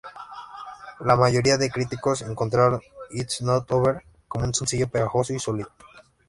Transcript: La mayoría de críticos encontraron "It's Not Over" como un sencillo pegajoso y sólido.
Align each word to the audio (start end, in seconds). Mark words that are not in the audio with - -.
La 1.01 1.15
mayoría 1.15 1.57
de 1.59 1.69
críticos 1.69 2.23
encontraron 2.23 2.81
"It's 3.11 3.43
Not 3.43 3.71
Over" 3.71 4.01
como 4.27 4.45
un 4.45 4.53
sencillo 4.55 4.87
pegajoso 4.87 5.31
y 5.35 5.39
sólido. 5.39 5.69